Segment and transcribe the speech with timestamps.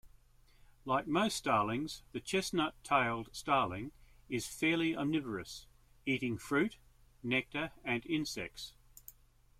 [0.83, 3.91] Like most starlings, the chestnut-tailed starling
[4.29, 5.67] is fairly omnivorous,
[6.07, 6.79] eating fruit,
[7.21, 8.73] nectar and insects.